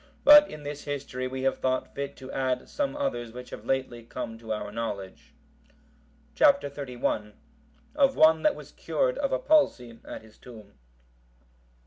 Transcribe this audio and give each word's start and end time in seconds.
But 0.23 0.49
in 0.49 0.63
this 0.63 0.85
History 0.85 1.27
we 1.27 1.43
have 1.43 1.59
thought 1.59 1.93
fit 1.93 2.15
to 2.17 2.31
add 2.31 2.67
some 2.67 2.95
others 2.95 3.31
which 3.31 3.51
have 3.51 3.65
lately 3.67 4.01
come 4.01 4.35
to 4.39 4.51
our 4.51 4.71
knowledge. 4.71 5.35
Chap. 6.33 6.59
XXXI. 6.59 7.33
Of 7.95 8.15
one 8.15 8.41
that 8.41 8.55
was 8.55 8.71
cured 8.71 9.19
of 9.19 9.31
a 9.31 9.37
palsy 9.37 9.99
at 10.03 10.23
his 10.23 10.39
tomb. 10.39 10.73